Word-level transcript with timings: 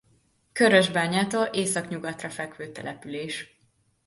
Körösbányától 0.51 1.45
északnyugatra 1.45 2.29
fekvő 2.29 2.71
település. 2.71 3.59